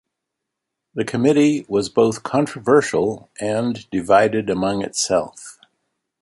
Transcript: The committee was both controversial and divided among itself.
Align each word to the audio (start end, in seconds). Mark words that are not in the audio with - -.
The 0.95 1.05
committee 1.05 1.63
was 1.69 1.87
both 1.89 2.23
controversial 2.23 3.29
and 3.39 3.87
divided 3.91 4.49
among 4.49 4.81
itself. 4.81 5.59